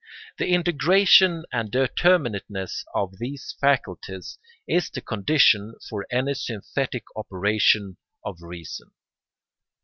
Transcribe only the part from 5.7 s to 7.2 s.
for any synthetic